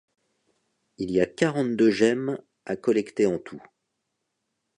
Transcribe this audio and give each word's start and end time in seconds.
Il 0.97 1.11
y 1.11 1.21
a 1.21 1.27
quarante-deux 1.27 1.91
gemmes 1.91 2.39
à 2.65 2.75
collecter 2.75 3.27
en 3.27 3.37
tout. 3.37 3.61